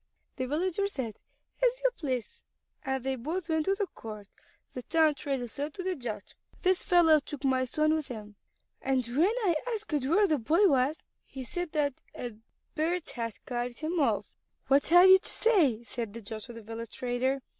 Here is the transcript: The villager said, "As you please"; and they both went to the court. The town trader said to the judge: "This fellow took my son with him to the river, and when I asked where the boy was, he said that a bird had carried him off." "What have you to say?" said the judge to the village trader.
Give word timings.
The 0.37 0.47
villager 0.47 0.87
said, 0.87 1.19
"As 1.63 1.79
you 1.83 1.91
please"; 1.95 2.41
and 2.83 3.03
they 3.03 3.15
both 3.15 3.47
went 3.49 3.65
to 3.65 3.75
the 3.75 3.85
court. 3.85 4.27
The 4.73 4.81
town 4.81 5.13
trader 5.13 5.47
said 5.47 5.75
to 5.75 5.83
the 5.83 5.95
judge: 5.95 6.33
"This 6.63 6.81
fellow 6.83 7.19
took 7.19 7.43
my 7.43 7.65
son 7.65 7.93
with 7.93 8.07
him 8.07 8.35
to 8.81 8.85
the 8.85 8.95
river, 8.95 9.07
and 9.09 9.15
when 9.15 9.35
I 9.45 9.55
asked 9.75 9.93
where 10.03 10.25
the 10.25 10.39
boy 10.39 10.67
was, 10.67 10.97
he 11.23 11.43
said 11.43 11.73
that 11.73 12.01
a 12.15 12.33
bird 12.73 13.11
had 13.11 13.45
carried 13.45 13.77
him 13.77 13.99
off." 13.99 14.25
"What 14.69 14.87
have 14.87 15.07
you 15.07 15.19
to 15.19 15.29
say?" 15.29 15.83
said 15.83 16.13
the 16.13 16.21
judge 16.21 16.45
to 16.45 16.53
the 16.53 16.63
village 16.63 16.97
trader. 16.97 17.43